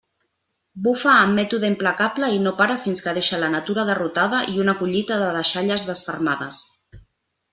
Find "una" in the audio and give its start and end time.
4.65-4.77